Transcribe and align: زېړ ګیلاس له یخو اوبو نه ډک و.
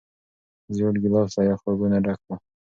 زېړ 0.75 0.93
ګیلاس 1.03 1.31
له 1.37 1.41
یخو 1.49 1.67
اوبو 1.71 1.85
نه 1.91 1.99
ډک 2.05 2.21
و. 2.27 2.29